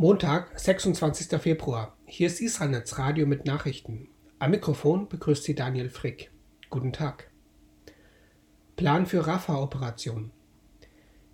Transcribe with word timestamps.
Montag, 0.00 0.56
26. 0.56 1.40
Februar. 1.40 1.96
Hier 2.06 2.28
ist 2.28 2.40
Israelnetz 2.40 2.98
Radio 3.00 3.26
mit 3.26 3.46
Nachrichten. 3.46 4.06
Am 4.38 4.52
Mikrofon 4.52 5.08
begrüßt 5.08 5.42
Sie 5.42 5.56
Daniel 5.56 5.90
Frick. 5.90 6.30
Guten 6.70 6.92
Tag. 6.92 7.28
Plan 8.76 9.06
für 9.06 9.26
Rafah-Operation. 9.26 10.30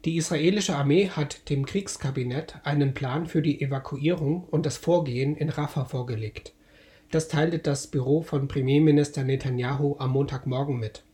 Die 0.06 0.16
israelische 0.16 0.76
Armee 0.76 1.10
hat 1.10 1.50
dem 1.50 1.66
Kriegskabinett 1.66 2.58
einen 2.64 2.94
Plan 2.94 3.26
für 3.26 3.42
die 3.42 3.60
Evakuierung 3.60 4.44
und 4.44 4.64
das 4.64 4.78
Vorgehen 4.78 5.36
in 5.36 5.50
Rafah 5.50 5.84
vorgelegt. 5.84 6.54
Das 7.10 7.28
teilte 7.28 7.58
das 7.58 7.88
Büro 7.88 8.22
von 8.22 8.48
Premierminister 8.48 9.24
Netanyahu 9.24 9.96
am 9.98 10.12
Montagmorgen 10.12 10.78
mit. 10.78 11.04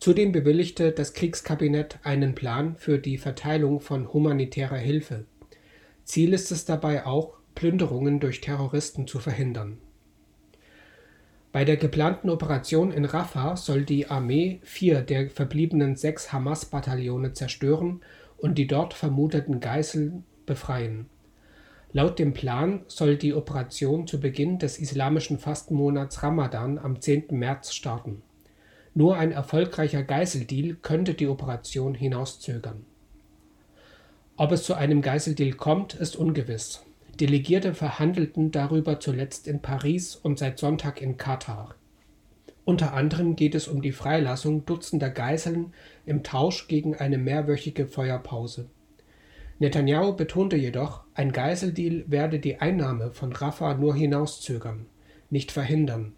Zudem 0.00 0.32
bewilligte 0.32 0.90
das 0.90 1.12
Kriegskabinett 1.12 2.00
einen 2.02 2.34
Plan 2.34 2.74
für 2.78 2.98
die 2.98 3.16
Verteilung 3.16 3.78
von 3.78 4.12
humanitärer 4.12 4.78
Hilfe. 4.78 5.24
Ziel 6.04 6.32
ist 6.32 6.50
es 6.52 6.64
dabei 6.64 7.06
auch, 7.06 7.34
Plünderungen 7.54 8.20
durch 8.20 8.40
Terroristen 8.40 9.06
zu 9.06 9.18
verhindern. 9.18 9.78
Bei 11.52 11.64
der 11.64 11.76
geplanten 11.76 12.30
Operation 12.30 12.90
in 12.90 13.04
Rafah 13.04 13.56
soll 13.56 13.84
die 13.84 14.08
Armee 14.08 14.60
vier 14.64 15.02
der 15.02 15.30
verbliebenen 15.30 15.94
sechs 15.94 16.32
Hamas-Bataillone 16.32 17.32
zerstören 17.32 18.00
und 18.36 18.58
die 18.58 18.66
dort 18.66 18.92
vermuteten 18.92 19.60
Geiseln 19.60 20.24
befreien. 20.46 21.06
Laut 21.92 22.18
dem 22.18 22.32
Plan 22.32 22.82
soll 22.88 23.16
die 23.16 23.34
Operation 23.34 24.08
zu 24.08 24.18
Beginn 24.18 24.58
des 24.58 24.80
islamischen 24.80 25.38
Fastenmonats 25.38 26.24
Ramadan 26.24 26.76
am 26.76 27.00
10. 27.00 27.26
März 27.30 27.72
starten. 27.72 28.22
Nur 28.94 29.16
ein 29.16 29.30
erfolgreicher 29.30 30.02
Geiseldeal 30.02 30.74
könnte 30.82 31.14
die 31.14 31.28
Operation 31.28 31.94
hinauszögern. 31.94 32.84
Ob 34.36 34.50
es 34.50 34.64
zu 34.64 34.74
einem 34.74 35.00
Geiseldeal 35.00 35.52
kommt, 35.52 35.94
ist 35.94 36.16
ungewiss. 36.16 36.84
Delegierte 37.20 37.72
verhandelten 37.72 38.50
darüber 38.50 38.98
zuletzt 38.98 39.46
in 39.46 39.62
Paris 39.62 40.16
und 40.16 40.40
seit 40.40 40.58
Sonntag 40.58 41.00
in 41.00 41.16
Katar. 41.16 41.76
Unter 42.64 42.94
anderem 42.94 43.36
geht 43.36 43.54
es 43.54 43.68
um 43.68 43.80
die 43.80 43.92
Freilassung 43.92 44.66
dutzender 44.66 45.10
Geiseln 45.10 45.72
im 46.04 46.24
Tausch 46.24 46.66
gegen 46.66 46.96
eine 46.96 47.16
mehrwöchige 47.16 47.86
Feuerpause. 47.86 48.68
Netanyahu 49.60 50.16
betonte 50.16 50.56
jedoch, 50.56 51.04
ein 51.14 51.30
Geiseldeal 51.30 52.02
werde 52.08 52.40
die 52.40 52.56
Einnahme 52.60 53.12
von 53.12 53.32
Rafah 53.32 53.74
nur 53.74 53.94
hinauszögern, 53.94 54.86
nicht 55.30 55.52
verhindern. 55.52 56.12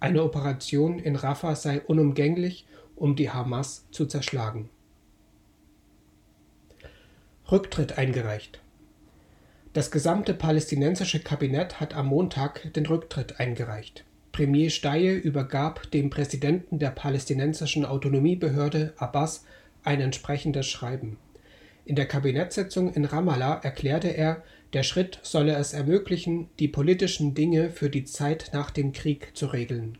Eine 0.00 0.24
Operation 0.24 0.98
in 0.98 1.14
Rafah 1.14 1.54
sei 1.54 1.80
unumgänglich, 1.82 2.66
um 2.96 3.14
die 3.14 3.30
Hamas 3.30 3.86
zu 3.92 4.06
zerschlagen. 4.06 4.70
Rücktritt 7.52 7.98
eingereicht. 7.98 8.60
Das 9.74 9.90
gesamte 9.90 10.32
palästinensische 10.32 11.20
Kabinett 11.20 11.78
hat 11.78 11.94
am 11.94 12.06
Montag 12.06 12.72
den 12.72 12.86
Rücktritt 12.86 13.38
eingereicht. 13.38 14.04
Premier 14.32 14.70
Steyer 14.70 15.14
übergab 15.14 15.90
dem 15.90 16.08
Präsidenten 16.08 16.78
der 16.78 16.90
palästinensischen 16.90 17.84
Autonomiebehörde 17.84 18.94
Abbas 18.96 19.44
ein 19.84 20.00
entsprechendes 20.00 20.66
Schreiben. 20.66 21.18
In 21.84 21.96
der 21.96 22.06
Kabinettssitzung 22.06 22.94
in 22.94 23.04
Ramallah 23.04 23.60
erklärte 23.62 24.08
er, 24.08 24.42
der 24.72 24.82
Schritt 24.82 25.20
solle 25.22 25.54
es 25.56 25.74
ermöglichen, 25.74 26.48
die 26.58 26.68
politischen 26.68 27.34
Dinge 27.34 27.68
für 27.68 27.90
die 27.90 28.04
Zeit 28.04 28.50
nach 28.54 28.70
dem 28.70 28.92
Krieg 28.92 29.36
zu 29.36 29.46
regeln. 29.46 29.98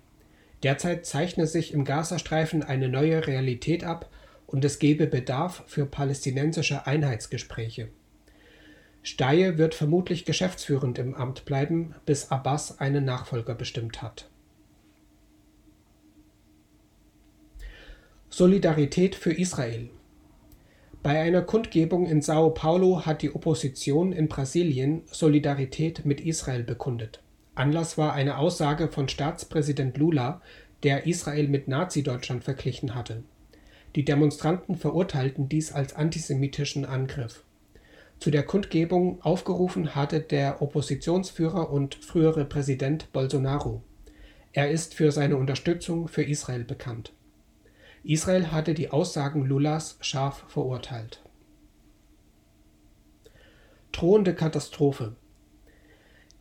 Derzeit 0.62 1.04
zeichne 1.04 1.46
sich 1.46 1.74
im 1.74 1.84
Gazastreifen 1.84 2.62
eine 2.62 2.88
neue 2.88 3.26
Realität 3.26 3.84
ab 3.84 4.08
und 4.46 4.64
es 4.64 4.78
gebe 4.78 5.06
Bedarf 5.06 5.64
für 5.66 5.86
palästinensische 5.86 6.86
Einheitsgespräche. 6.86 7.88
Steyer 9.02 9.58
wird 9.58 9.74
vermutlich 9.74 10.24
geschäftsführend 10.24 10.98
im 10.98 11.14
Amt 11.14 11.44
bleiben, 11.44 11.94
bis 12.06 12.30
Abbas 12.30 12.78
einen 12.80 13.04
Nachfolger 13.04 13.54
bestimmt 13.54 14.02
hat. 14.02 14.30
Solidarität 18.30 19.14
für 19.14 19.32
Israel 19.32 19.90
bei 21.04 21.20
einer 21.20 21.42
Kundgebung 21.42 22.06
in 22.06 22.22
Sao 22.22 22.48
Paulo 22.48 23.04
hat 23.04 23.20
die 23.20 23.34
Opposition 23.34 24.14
in 24.14 24.26
Brasilien 24.26 25.02
Solidarität 25.04 26.06
mit 26.06 26.22
Israel 26.22 26.62
bekundet. 26.62 27.22
Anlass 27.54 27.98
war 27.98 28.14
eine 28.14 28.38
Aussage 28.38 28.88
von 28.88 29.10
Staatspräsident 29.10 29.98
Lula, 29.98 30.40
der 30.82 31.06
Israel 31.06 31.48
mit 31.48 31.68
Nazi-Deutschland 31.68 32.42
verglichen 32.42 32.94
hatte. 32.94 33.22
Die 33.96 34.04
Demonstranten 34.04 34.76
verurteilten 34.76 35.48
dies 35.48 35.72
als 35.72 35.94
antisemitischen 35.94 36.84
Angriff. 36.84 37.44
Zu 38.18 38.30
der 38.30 38.42
Kundgebung 38.42 39.22
aufgerufen 39.22 39.94
hatte 39.94 40.20
der 40.20 40.62
Oppositionsführer 40.62 41.70
und 41.70 41.94
frühere 41.94 42.44
Präsident 42.44 43.12
Bolsonaro. 43.12 43.82
Er 44.52 44.70
ist 44.70 44.94
für 44.94 45.12
seine 45.12 45.36
Unterstützung 45.36 46.08
für 46.08 46.22
Israel 46.22 46.64
bekannt. 46.64 47.12
Israel 48.02 48.50
hatte 48.52 48.74
die 48.74 48.90
Aussagen 48.90 49.44
Lulas 49.46 49.96
scharf 50.00 50.44
verurteilt. 50.48 51.22
Drohende 53.92 54.34
Katastrophe 54.34 55.16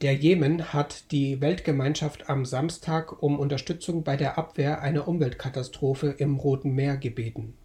Der 0.04 0.14
Jemen 0.14 0.72
hat 0.74 1.12
die 1.12 1.42
Weltgemeinschaft 1.42 2.30
am 2.30 2.46
Samstag 2.46 3.24
um 3.24 3.40
Unterstützung 3.40 4.04
bei 4.04 4.16
der 4.16 4.38
Abwehr 4.38 4.82
einer 4.82 5.08
Umweltkatastrophe 5.08 6.14
im 6.18 6.36
Roten 6.36 6.76
Meer 6.76 6.98
gebeten. 6.98 7.56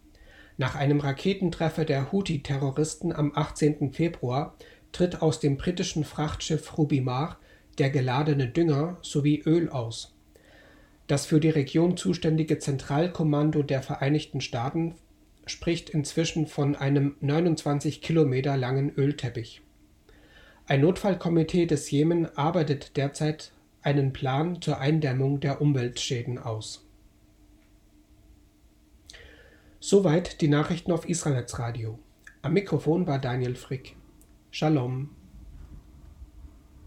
Nach 0.57 0.73
einem 0.75 0.99
Raketentreffer 0.99 1.85
der 1.85 2.11
Houthi-Terroristen 2.11 3.13
am 3.13 3.33
18. 3.35 3.93
Februar 3.93 4.55
tritt 4.91 5.21
aus 5.21 5.39
dem 5.39 5.57
britischen 5.57 6.03
Frachtschiff 6.03 6.75
Rubimar 6.77 7.37
der 7.77 7.91
geladene 7.91 8.47
Dünger 8.47 8.97
sowie 9.01 9.43
Öl 9.45 9.69
aus 9.69 10.15
das 11.09 11.25
für 11.25 11.39
die 11.39 11.49
Region 11.49 11.97
zuständige 11.97 12.59
Zentralkommando 12.59 13.63
der 13.63 13.81
Vereinigten 13.81 14.41
Staaten 14.41 14.93
spricht 15.47 15.89
inzwischen 15.89 16.45
von 16.45 16.75
einem 16.75 17.15
29 17.19 18.03
Kilometer 18.03 18.55
langen 18.55 18.93
Ölteppich. 18.95 19.63
Ein 20.69 20.81
Notfallkomitee 20.81 21.65
des 21.65 21.89
Jemen 21.89 22.27
arbeitet 22.37 22.95
derzeit 22.95 23.53
einen 23.81 24.13
Plan 24.13 24.61
zur 24.61 24.77
Eindämmung 24.77 25.39
der 25.39 25.61
Umweltschäden 25.61 26.37
aus. 26.37 26.85
Soweit 29.79 30.41
die 30.41 30.47
Nachrichten 30.47 30.91
auf 30.91 31.09
Israelnetz 31.09 31.57
Radio. 31.57 31.97
Am 32.43 32.53
Mikrofon 32.53 33.07
war 33.07 33.17
Daniel 33.17 33.55
Frick. 33.55 33.95
Shalom. 34.51 35.09